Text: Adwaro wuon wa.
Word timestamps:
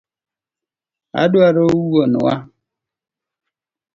Adwaro 1.21 1.63
wuon 1.85 2.13
wa. 2.23 2.33